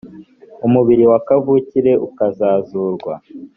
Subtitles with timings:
[0.67, 3.13] umubiri wa kavukire ukazazurwa